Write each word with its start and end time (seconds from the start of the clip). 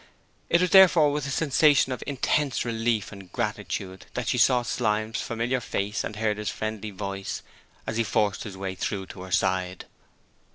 It 0.49 0.61
was 0.61 0.71
therefore 0.71 1.11
with 1.11 1.27
a 1.27 1.29
sensation 1.29 1.91
of 1.91 2.03
intense 2.07 2.65
relief 2.65 3.11
and 3.11 3.31
gratitude 3.31 4.07
that 4.15 4.29
she 4.29 4.39
saw 4.39 4.63
Slyme's 4.63 5.21
familiar 5.21 5.59
face 5.61 6.03
and 6.03 6.15
heard 6.15 6.37
his 6.39 6.49
friendly 6.49 6.89
voice 6.89 7.43
as 7.85 7.97
he 7.97 8.03
forced 8.03 8.43
his 8.43 8.57
way 8.57 8.73
through 8.73 9.05
to 9.05 9.21
her 9.21 9.31
side. 9.31 9.85